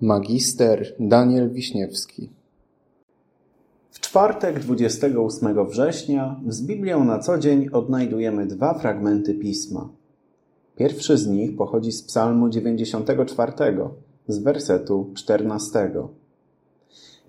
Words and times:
Magister 0.00 0.94
Daniel 1.00 1.50
Wiśniewski 1.50 2.30
W 3.90 4.00
czwartek 4.00 4.60
28 4.60 5.66
września 5.66 6.40
z 6.48 6.62
Biblią 6.62 7.04
na 7.04 7.18
co 7.18 7.38
dzień 7.38 7.68
odnajdujemy 7.72 8.46
dwa 8.46 8.74
fragmenty 8.74 9.34
pisma. 9.34 9.88
Pierwszy 10.76 11.18
z 11.18 11.26
nich 11.26 11.56
pochodzi 11.56 11.92
z 11.92 12.02
Psalmu 12.02 12.48
94, 12.48 13.52
z 14.28 14.38
wersetu 14.38 15.10
14. 15.14 15.90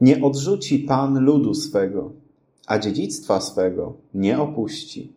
Nie 0.02 0.24
odrzuci 0.24 0.80
Pan 0.80 1.20
ludu 1.20 1.54
swego, 1.54 2.12
a 2.66 2.80
dziedzictwa 2.80 3.42
swego 3.42 3.94
nie 4.14 4.40
opuści. 4.40 5.14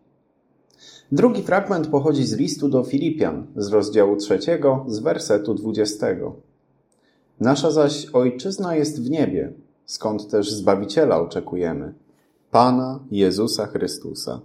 Drugi 1.12 1.42
fragment 1.42 1.86
pochodzi 1.86 2.24
z 2.24 2.32
listu 2.32 2.68
do 2.68 2.84
Filipian, 2.84 3.46
z 3.56 3.68
rozdziału 3.68 4.16
3, 4.16 4.38
z 4.86 4.98
wersetu 4.98 5.54
20. 5.54 6.06
Nasza 7.40 7.70
zaś 7.70 8.06
ojczyzna 8.06 8.76
jest 8.76 9.02
w 9.02 9.10
niebie, 9.10 9.52
skąd 9.86 10.30
też 10.30 10.50
Zbawiciela 10.50 11.20
oczekujemy, 11.20 11.94
Pana 12.50 13.00
Jezusa 13.10 13.66
Chrystusa. 13.66 14.40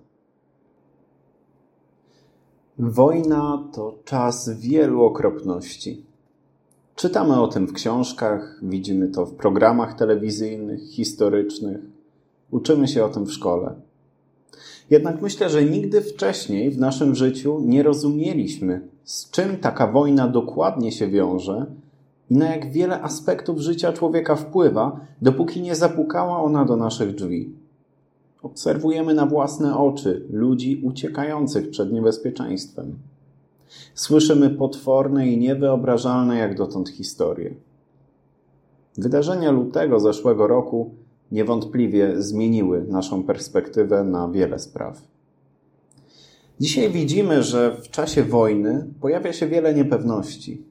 Wojna 2.80 3.63
to 3.73 3.95
czas 4.05 4.49
wielu 4.49 5.04
okropności. 5.04 6.05
Czytamy 6.95 7.41
o 7.41 7.48
tym 7.48 7.68
w 7.68 7.73
książkach, 7.73 8.59
widzimy 8.63 9.07
to 9.07 9.26
w 9.26 9.35
programach 9.35 9.93
telewizyjnych, 9.93 10.90
historycznych, 10.90 11.80
uczymy 12.52 12.88
się 12.88 13.05
o 13.05 13.09
tym 13.09 13.26
w 13.26 13.34
szkole. 13.34 13.76
Jednak 14.90 15.21
myślę, 15.21 15.49
że 15.49 15.66
nigdy 15.66 16.02
wcześniej 16.02 16.71
w 16.71 16.80
naszym 16.80 17.16
życiu 17.16 17.62
nie 17.66 17.84
rozumieliśmy, 17.84 18.88
z 19.04 19.32
czym 19.32 19.57
taka 19.57 19.88
wojna 19.88 20.27
dokładnie 20.27 20.91
się 20.91 21.07
wiąże 21.07 21.66
i 22.29 22.35
na 22.35 22.55
jak 22.55 22.71
wiele 22.71 23.02
aspektów 23.02 23.59
życia 23.59 23.93
człowieka 23.93 24.35
wpływa, 24.35 24.99
dopóki 25.21 25.61
nie 25.61 25.75
zapukała 25.75 26.41
ona 26.41 26.65
do 26.65 26.75
naszych 26.75 27.15
drzwi. 27.15 27.55
Obserwujemy 28.41 29.13
na 29.13 29.26
własne 29.26 29.77
oczy 29.77 30.26
ludzi 30.29 30.82
uciekających 30.84 31.70
przed 31.70 31.93
niebezpieczeństwem. 31.93 32.95
Słyszymy 33.93 34.49
potworne 34.49 35.27
i 35.27 35.37
niewyobrażalne 35.37 36.37
jak 36.37 36.57
dotąd 36.57 36.90
historie. 36.90 37.54
Wydarzenia 38.98 39.51
lutego 39.51 39.99
zeszłego 39.99 40.48
roku 40.48 40.91
niewątpliwie 41.32 42.21
zmieniły 42.21 42.85
naszą 42.89 43.23
perspektywę 43.23 44.04
na 44.04 44.27
wiele 44.27 44.60
spraw. 44.60 45.01
Dzisiaj 46.60 46.89
widzimy, 46.89 47.43
że 47.43 47.77
w 47.82 47.89
czasie 47.89 48.23
wojny 48.23 48.87
pojawia 49.01 49.34
się 49.34 49.48
wiele 49.48 49.73
niepewności. 49.73 50.65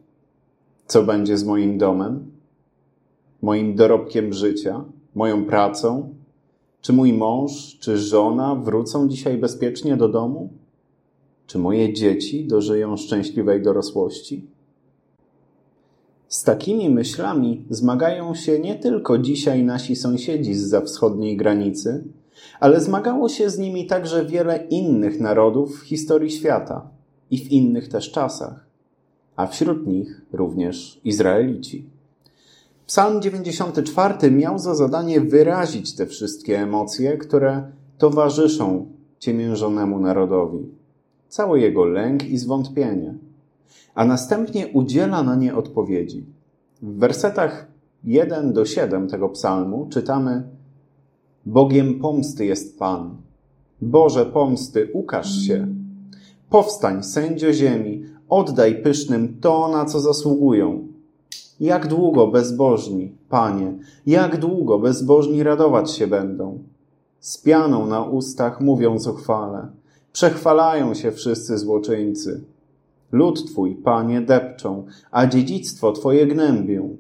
Co 0.86 1.02
będzie 1.02 1.38
z 1.38 1.44
moim 1.44 1.78
domem, 1.78 2.30
moim 3.42 3.74
dorobkiem 3.74 4.32
życia, 4.32 4.84
moją 5.14 5.44
pracą? 5.44 6.14
Czy 6.80 6.92
mój 6.92 7.12
mąż, 7.12 7.78
czy 7.78 7.98
żona 7.98 8.54
wrócą 8.54 9.08
dzisiaj 9.08 9.38
bezpiecznie 9.38 9.96
do 9.96 10.08
domu? 10.08 10.48
Czy 11.46 11.58
moje 11.58 11.92
dzieci 11.92 12.46
dożyją 12.46 12.96
szczęśliwej 12.96 13.62
dorosłości? 13.62 14.46
Z 16.28 16.42
takimi 16.42 16.90
myślami 16.90 17.64
zmagają 17.70 18.34
się 18.34 18.58
nie 18.58 18.74
tylko 18.74 19.18
dzisiaj 19.18 19.62
nasi 19.62 19.96
sąsiedzi 19.96 20.54
z 20.54 20.68
za 20.68 20.80
wschodniej 20.80 21.36
granicy, 21.36 22.04
ale 22.60 22.80
zmagało 22.80 23.28
się 23.28 23.50
z 23.50 23.58
nimi 23.58 23.86
także 23.86 24.24
wiele 24.24 24.66
innych 24.70 25.20
narodów 25.20 25.80
w 25.80 25.82
historii 25.82 26.30
świata 26.30 26.90
i 27.30 27.38
w 27.38 27.52
innych 27.52 27.88
też 27.88 28.10
czasach, 28.10 28.63
a 29.36 29.46
wśród 29.46 29.86
nich 29.86 30.22
również 30.32 31.00
Izraelici. 31.04 31.86
Psalm 32.86 33.22
94 33.22 34.30
miał 34.30 34.58
za 34.58 34.74
zadanie 34.74 35.20
wyrazić 35.20 35.96
te 35.96 36.06
wszystkie 36.06 36.60
emocje, 36.60 37.18
które 37.18 37.72
towarzyszą 37.98 38.86
ciemiężonemu 39.18 40.00
narodowi, 40.00 40.68
cały 41.28 41.60
jego 41.60 41.84
lęk 41.84 42.24
i 42.24 42.38
zwątpienie 42.38 43.14
a 43.94 44.04
następnie 44.04 44.68
udziela 44.68 45.22
na 45.22 45.36
nie 45.36 45.54
odpowiedzi. 45.54 46.26
W 46.82 46.98
wersetach 46.98 47.66
1 48.04 48.52
do 48.52 48.64
7 48.64 49.08
tego 49.08 49.28
psalmu 49.28 49.86
czytamy: 49.90 50.42
Bogiem 51.46 51.98
pomsty 52.00 52.44
jest 52.46 52.78
Pan. 52.78 53.16
Boże 53.82 54.26
pomsty, 54.26 54.88
ukaż 54.92 55.38
się. 55.46 55.66
Powstań, 56.50 57.02
sędzio 57.02 57.52
ziemi, 57.52 58.04
oddaj 58.34 58.82
pysznym 58.82 59.40
to, 59.40 59.68
na 59.68 59.84
co 59.84 60.00
zasługują. 60.00 60.88
Jak 61.60 61.88
długo 61.88 62.26
bezbożni, 62.26 63.12
Panie, 63.28 63.78
jak 64.06 64.40
długo 64.40 64.78
bezbożni 64.78 65.42
radować 65.42 65.90
się 65.90 66.06
będą? 66.06 66.58
Z 67.20 67.42
pianą 67.42 67.86
na 67.86 68.02
ustach 68.02 68.60
mówiąc 68.60 69.06
o 69.06 69.12
chwale. 69.12 69.68
Przechwalają 70.12 70.94
się 70.94 71.12
wszyscy 71.12 71.58
złoczyńcy. 71.58 72.44
Lud 73.12 73.46
Twój, 73.46 73.74
Panie, 73.74 74.20
depczą, 74.20 74.84
a 75.10 75.26
dziedzictwo 75.26 75.92
Twoje 75.92 76.26
gnębią. 76.26 76.96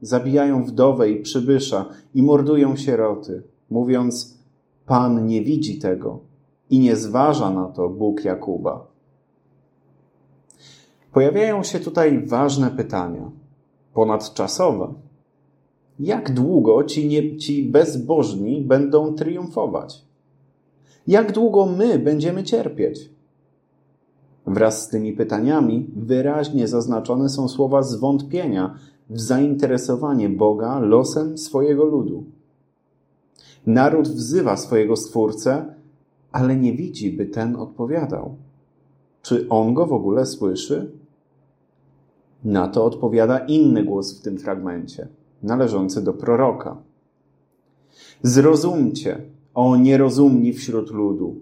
Zabijają 0.00 0.64
wdowę 0.64 1.10
i 1.10 1.22
przybysza 1.22 1.84
i 2.14 2.22
mordują 2.22 2.76
sieroty, 2.76 3.42
mówiąc, 3.70 4.38
Pan 4.86 5.26
nie 5.26 5.42
widzi 5.42 5.78
tego 5.78 6.18
i 6.70 6.78
nie 6.78 6.96
zważa 6.96 7.50
na 7.50 7.66
to 7.66 7.88
Bóg 7.88 8.24
Jakuba. 8.24 8.95
Pojawiają 11.16 11.62
się 11.62 11.80
tutaj 11.80 12.26
ważne 12.26 12.70
pytania, 12.70 13.30
ponadczasowe. 13.94 14.94
Jak 16.00 16.32
długo 16.32 16.84
ci, 16.84 17.08
nie, 17.08 17.36
ci 17.36 17.62
bezbożni 17.62 18.60
będą 18.60 19.14
triumfować? 19.14 20.04
Jak 21.06 21.32
długo 21.32 21.66
my 21.66 21.98
będziemy 21.98 22.44
cierpieć? 22.44 23.10
Wraz 24.46 24.82
z 24.82 24.88
tymi 24.88 25.12
pytaniami 25.12 25.86
wyraźnie 25.96 26.68
zaznaczone 26.68 27.28
są 27.28 27.48
słowa 27.48 27.82
zwątpienia 27.82 28.78
w 29.10 29.20
zainteresowanie 29.20 30.28
Boga 30.28 30.78
losem 30.78 31.38
swojego 31.38 31.84
ludu. 31.84 32.24
Naród 33.66 34.08
wzywa 34.08 34.56
swojego 34.56 34.96
Stwórcę, 34.96 35.74
ale 36.32 36.56
nie 36.56 36.72
widzi, 36.72 37.12
by 37.12 37.26
ten 37.26 37.56
odpowiadał. 37.56 38.34
Czy 39.22 39.46
on 39.48 39.74
go 39.74 39.86
w 39.86 39.92
ogóle 39.92 40.26
słyszy? 40.26 41.05
Na 42.46 42.68
to 42.68 42.84
odpowiada 42.84 43.38
inny 43.38 43.84
głos 43.84 44.18
w 44.18 44.22
tym 44.22 44.38
fragmencie, 44.38 45.08
należący 45.42 46.04
do 46.04 46.12
proroka. 46.12 46.76
Zrozumcie, 48.22 49.20
o 49.54 49.76
nierozumni 49.76 50.52
wśród 50.52 50.90
ludu, 50.90 51.36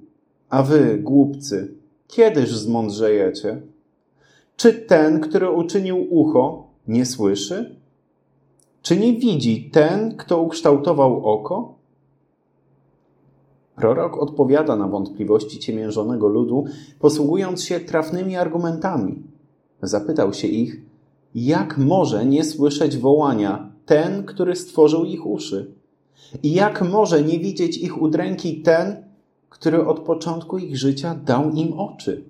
a 0.48 0.62
wy, 0.62 0.98
głupcy, 0.98 1.74
Kiedyż 2.06 2.56
zmądrzejecie? 2.56 3.62
Czy 4.56 4.72
ten, 4.72 5.20
który 5.20 5.50
uczynił 5.50 6.06
ucho, 6.10 6.66
nie 6.88 7.06
słyszy? 7.06 7.76
Czy 8.82 8.96
nie 8.96 9.12
widzi 9.12 9.70
ten, 9.70 10.16
kto 10.16 10.42
ukształtował 10.42 11.26
oko? 11.26 11.74
Prorok 13.76 14.18
odpowiada 14.18 14.76
na 14.76 14.88
wątpliwości 14.88 15.58
ciemiężonego 15.58 16.28
ludu, 16.28 16.64
posługując 16.98 17.64
się 17.64 17.80
trafnymi 17.80 18.36
argumentami. 18.36 19.22
Zapytał 19.82 20.32
się 20.32 20.48
ich, 20.48 20.80
jak 21.34 21.78
może 21.78 22.26
nie 22.26 22.44
słyszeć 22.44 22.96
wołania 22.96 23.70
ten, 23.86 24.24
który 24.24 24.56
stworzył 24.56 25.04
ich 25.04 25.26
uszy? 25.26 25.74
I 26.42 26.52
jak 26.52 26.82
może 26.82 27.22
nie 27.22 27.38
widzieć 27.38 27.78
ich 27.78 28.02
udręki 28.02 28.62
ten, 28.62 29.04
który 29.50 29.86
od 29.86 30.00
początku 30.00 30.58
ich 30.58 30.76
życia 30.76 31.14
dał 31.24 31.50
im 31.50 31.72
oczy? 31.72 32.24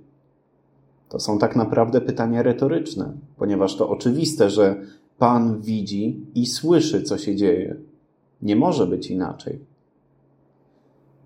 To 1.09 1.21
są 1.21 1.39
tak 1.39 1.57
naprawdę 1.57 2.01
pytania 2.01 2.43
retoryczne, 2.43 3.13
ponieważ 3.37 3.77
to 3.77 3.89
oczywiste, 3.89 4.51
że 4.51 4.77
Pan 5.19 5.61
widzi 5.61 6.27
i 6.35 6.47
słyszy, 6.47 7.03
co 7.03 7.19
się 7.19 7.37
dzieje. 7.37 7.77
Nie 8.43 8.57
może 8.57 8.87
być 8.87 9.11
inaczej. 9.11 9.59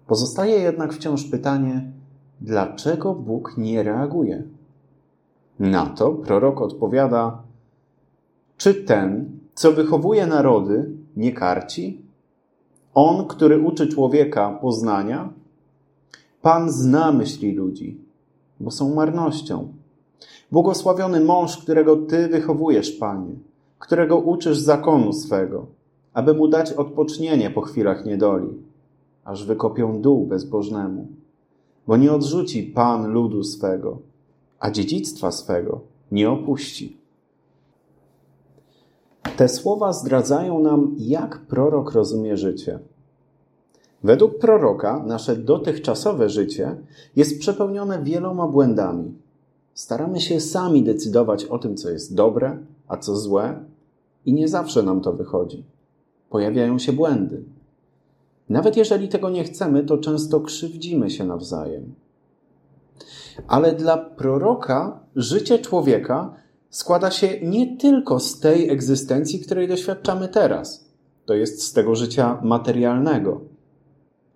Pozostaje 0.06 0.56
jednak 0.58 0.92
wciąż 0.92 1.25
pytanie, 1.25 1.92
dlaczego 2.40 3.14
Bóg 3.14 3.54
nie 3.58 3.82
reaguje? 3.82 4.42
Na 5.58 5.86
to 5.86 6.10
prorok 6.12 6.60
odpowiada: 6.60 7.42
Czy 8.58 8.75
ten, 8.75 9.38
co 9.55 9.72
wychowuje 9.72 10.26
narody, 10.26 10.90
nie 11.16 11.32
karci? 11.32 12.02
On, 12.94 13.26
który 13.26 13.62
uczy 13.62 13.87
człowieka 13.87 14.58
poznania, 14.62 15.32
Pan 16.43 16.70
zna 16.70 17.12
myśli 17.12 17.52
ludzi, 17.52 18.00
bo 18.60 18.70
są 18.70 18.94
marnością. 18.94 19.72
Błogosławiony 20.52 21.20
mąż, 21.20 21.56
którego 21.56 21.96
Ty 21.96 22.28
wychowujesz, 22.28 22.90
Panie, 22.90 23.34
którego 23.78 24.19
uczysz 24.19 24.58
zakonu 24.58 25.12
swego, 25.12 25.66
aby 26.12 26.34
mu 26.34 26.49
dać 26.49 26.72
odpocznienie 26.72 27.50
po 27.50 27.61
chwilach 27.61 28.06
niedoli, 28.06 28.49
aż 29.25 29.44
wykopią 29.44 30.00
dół 30.00 30.26
bezbożnemu. 30.26 31.06
Bo 31.87 31.96
nie 31.96 32.12
odrzuci 32.12 32.62
Pan 32.62 33.12
ludu 33.12 33.44
swego, 33.44 33.99
a 34.61 34.70
dziedzictwa 34.70 35.32
swego 35.32 35.81
nie 36.12 36.31
opuści. 36.31 36.97
Te 39.38 39.49
słowa 39.49 39.93
zdradzają 39.93 40.61
nam, 40.61 40.94
jak 40.99 41.38
prorok 41.38 41.93
rozumie 41.93 42.37
życie. 42.37 42.79
Według 44.05 44.38
proroka 44.38 45.02
nasze 45.06 45.37
dotychczasowe 45.37 46.29
życie 46.29 46.76
jest 47.17 47.38
przepełnione 47.40 48.02
wieloma 48.02 48.49
błędami. 48.49 49.14
Staramy 49.75 50.20
się 50.20 50.40
sami 50.40 50.82
decydować 50.82 51.44
o 51.44 51.58
tym, 51.58 51.76
co 51.76 51.90
jest 51.90 52.14
dobre, 52.14 52.58
a 52.88 52.96
co 52.96 53.17
złe, 53.17 53.64
i 54.26 54.32
nie 54.32 54.49
zawsze 54.49 54.82
nam 54.82 55.00
to 55.00 55.12
wychodzi. 55.12 55.64
Pojawiają 56.31 56.79
się 56.79 56.93
błędy. 56.93 57.43
Nawet 58.49 58.76
jeżeli 58.76 59.08
tego 59.08 59.31
nie 59.31 59.44
chcemy, 59.44 59.85
to 59.85 59.99
często 59.99 60.40
krzywdzimy 60.40 61.11
się 61.11 61.25
nawzajem. 61.25 61.94
Ale 63.49 63.73
dla 63.73 63.96
proroka 63.96 65.00
życie 65.17 65.58
człowieka 65.58 66.35
składa 66.70 67.10
się 67.10 67.40
nie 67.42 67.76
tylko 67.76 68.20
z 68.20 68.40
tej 68.40 68.70
egzystencji, 68.70 69.40
której 69.40 69.68
doświadczamy 69.68 70.28
teraz. 70.28 70.88
To 71.26 71.34
jest 71.34 71.62
z 71.62 71.72
tego 71.72 71.94
życia 71.94 72.40
materialnego. 72.42 73.40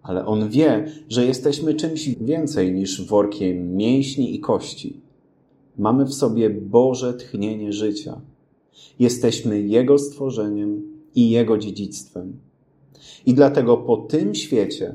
Ale 0.03 0.27
on 0.27 0.49
wie, 0.49 0.87
że 1.09 1.27
jesteśmy 1.27 1.75
czymś 1.75 2.09
więcej 2.09 2.73
niż 2.73 3.07
workiem 3.07 3.77
mięśni 3.77 4.35
i 4.35 4.41
kości. 4.41 5.01
Mamy 5.79 6.05
w 6.05 6.15
sobie 6.15 6.51
Boże 6.51 7.15
tchnienie 7.15 7.73
życia. 7.73 8.21
Jesteśmy 8.99 9.61
Jego 9.61 9.99
stworzeniem 9.99 10.83
i 11.15 11.31
Jego 11.31 11.59
dziedzictwem. 11.59 12.37
I 13.27 13.35
dlatego 13.35 13.77
po 13.77 13.97
tym 13.97 14.35
świecie 14.35 14.95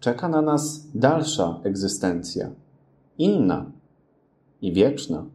czeka 0.00 0.28
na 0.28 0.42
nas 0.42 0.86
dalsza 0.94 1.60
egzystencja, 1.62 2.50
inna 3.18 3.72
i 4.62 4.72
wieczna. 4.72 5.26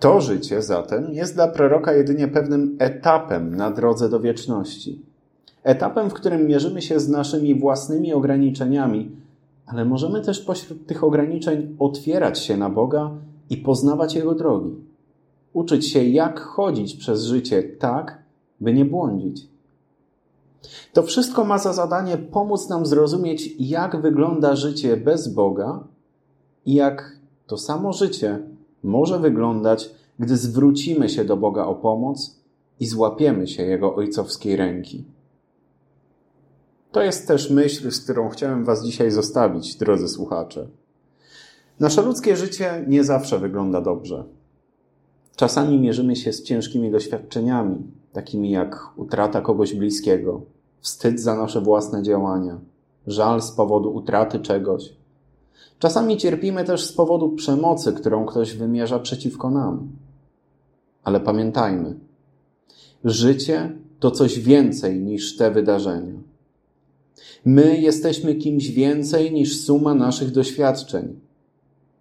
To 0.00 0.20
życie 0.20 0.62
zatem 0.62 1.12
jest 1.12 1.34
dla 1.34 1.48
proroka 1.48 1.92
jedynie 1.92 2.28
pewnym 2.28 2.76
etapem 2.78 3.56
na 3.56 3.70
drodze 3.70 4.08
do 4.08 4.20
wieczności. 4.20 5.02
Etapem, 5.62 6.10
w 6.10 6.14
którym 6.14 6.46
mierzymy 6.46 6.82
się 6.82 7.00
z 7.00 7.08
naszymi 7.08 7.54
własnymi 7.54 8.12
ograniczeniami, 8.12 9.10
ale 9.66 9.84
możemy 9.84 10.20
też 10.20 10.40
pośród 10.40 10.86
tych 10.86 11.04
ograniczeń 11.04 11.76
otwierać 11.78 12.38
się 12.38 12.56
na 12.56 12.70
Boga 12.70 13.10
i 13.50 13.56
poznawać 13.56 14.14
Jego 14.14 14.34
drogi. 14.34 14.74
Uczyć 15.52 15.88
się, 15.88 16.04
jak 16.04 16.40
chodzić 16.40 16.94
przez 16.94 17.24
życie 17.24 17.62
tak, 17.62 18.22
by 18.60 18.74
nie 18.74 18.84
błądzić. 18.84 19.48
To 20.92 21.02
wszystko 21.02 21.44
ma 21.44 21.58
za 21.58 21.72
zadanie 21.72 22.18
pomóc 22.18 22.68
nam 22.68 22.86
zrozumieć, 22.86 23.54
jak 23.58 24.02
wygląda 24.02 24.56
życie 24.56 24.96
bez 24.96 25.28
Boga 25.28 25.84
i 26.66 26.74
jak 26.74 27.16
to 27.46 27.58
samo 27.58 27.92
życie 27.92 28.38
może 28.82 29.18
wyglądać, 29.18 29.90
gdy 30.18 30.36
zwrócimy 30.36 31.08
się 31.08 31.24
do 31.24 31.36
Boga 31.36 31.64
o 31.64 31.74
pomoc 31.74 32.40
i 32.80 32.86
złapiemy 32.86 33.48
się 33.48 33.62
Jego 33.62 33.94
ojcowskiej 33.94 34.56
ręki. 34.56 35.04
To 36.92 37.02
jest 37.02 37.28
też 37.28 37.50
myśl, 37.50 37.90
z 37.90 38.04
którą 38.04 38.28
chciałem 38.28 38.64
Was 38.64 38.84
dzisiaj 38.84 39.10
zostawić, 39.10 39.76
drodzy 39.76 40.08
słuchacze. 40.08 40.68
Nasze 41.80 42.02
ludzkie 42.02 42.36
życie 42.36 42.84
nie 42.88 43.04
zawsze 43.04 43.38
wygląda 43.38 43.80
dobrze. 43.80 44.24
Czasami 45.36 45.78
mierzymy 45.78 46.16
się 46.16 46.32
z 46.32 46.42
ciężkimi 46.42 46.90
doświadczeniami, 46.90 47.78
takimi 48.12 48.50
jak 48.50 48.78
utrata 48.96 49.40
kogoś 49.40 49.74
bliskiego, 49.74 50.42
wstyd 50.80 51.20
za 51.20 51.34
nasze 51.34 51.60
własne 51.60 52.02
działania, 52.02 52.60
żal 53.06 53.42
z 53.42 53.50
powodu 53.50 53.94
utraty 53.94 54.40
czegoś. 54.40 54.99
Czasami 55.78 56.16
cierpimy 56.16 56.64
też 56.64 56.84
z 56.84 56.92
powodu 56.92 57.28
przemocy, 57.28 57.92
którą 57.92 58.26
ktoś 58.26 58.54
wymierza 58.54 58.98
przeciwko 58.98 59.50
nam. 59.50 59.88
Ale 61.04 61.20
pamiętajmy, 61.20 61.94
życie 63.04 63.72
to 64.00 64.10
coś 64.10 64.40
więcej 64.40 65.00
niż 65.00 65.36
te 65.36 65.50
wydarzenia. 65.50 66.14
My 67.44 67.80
jesteśmy 67.80 68.34
kimś 68.34 68.70
więcej 68.70 69.32
niż 69.32 69.60
suma 69.60 69.94
naszych 69.94 70.30
doświadczeń. 70.30 71.20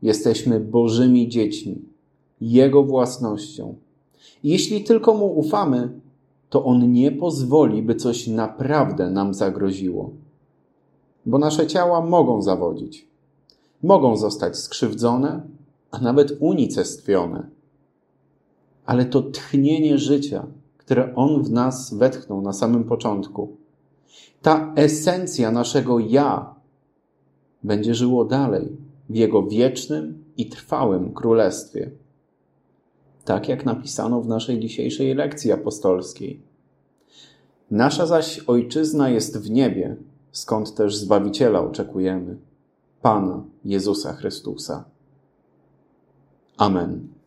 Jesteśmy 0.01 0.59
Bożymi 0.59 1.29
dziećmi, 1.29 1.81
Jego 2.41 2.83
własnością. 2.83 3.75
Jeśli 4.43 4.83
tylko 4.83 5.13
Mu 5.13 5.39
ufamy, 5.39 5.89
to 6.49 6.65
On 6.65 6.91
nie 6.91 7.11
pozwoli, 7.11 7.81
by 7.81 7.95
coś 7.95 8.27
naprawdę 8.27 9.09
nam 9.09 9.33
zagroziło. 9.33 10.11
Bo 11.25 11.37
nasze 11.37 11.67
ciała 11.67 12.01
mogą 12.01 12.41
zawodzić, 12.41 13.08
mogą 13.83 14.17
zostać 14.17 14.57
skrzywdzone, 14.57 15.41
a 15.91 15.99
nawet 15.99 16.37
unicestwione. 16.39 17.49
Ale 18.85 19.05
to 19.05 19.21
tchnienie 19.21 19.97
życia, 19.97 20.47
które 20.77 21.15
On 21.15 21.43
w 21.43 21.51
nas 21.51 21.93
wetchnął 21.93 22.41
na 22.41 22.53
samym 22.53 22.83
początku, 22.83 23.57
ta 24.41 24.73
esencja 24.75 25.51
naszego 25.51 25.99
ja 25.99 26.55
będzie 27.63 27.95
żyło 27.95 28.25
dalej 28.25 28.77
w 29.09 29.15
Jego 29.15 29.43
wiecznym 29.43 30.23
i 30.37 30.49
trwałym 30.49 31.13
królestwie 31.13 31.91
tak 33.29 33.49
jak 33.49 33.65
napisano 33.65 34.21
w 34.21 34.27
naszej 34.27 34.59
dzisiejszej 34.59 35.15
lekcji 35.15 35.51
apostolskiej. 35.51 36.41
Nasza 37.71 38.05
zaś 38.05 38.39
ojczyzna 38.39 39.09
jest 39.09 39.37
w 39.37 39.49
niebie, 39.49 39.95
skąd 40.31 40.75
też 40.75 40.95
Zbawiciela 40.95 41.61
oczekujemy, 41.61 42.37
Pana 43.01 43.45
Jezusa 43.63 44.13
Chrystusa. 44.13 44.85
Amen. 46.57 47.18